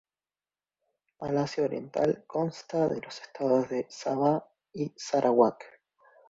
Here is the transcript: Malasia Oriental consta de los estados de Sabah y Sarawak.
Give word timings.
Malasia 1.19 1.61
Oriental 1.65 2.23
consta 2.25 2.87
de 2.89 2.99
los 3.01 3.21
estados 3.21 3.69
de 3.69 3.85
Sabah 3.87 4.43
y 4.73 4.91
Sarawak. 4.97 5.63